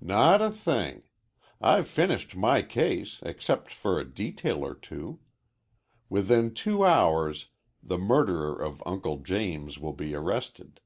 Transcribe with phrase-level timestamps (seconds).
[0.00, 1.04] "Not a thing.
[1.60, 5.20] I've finished my case, except for a detail or two.
[6.08, 7.46] Within two hours
[7.80, 10.80] the murderer of Uncle James will be arrested.